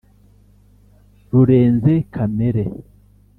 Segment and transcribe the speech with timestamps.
[1.29, 2.63] Rurenze kamere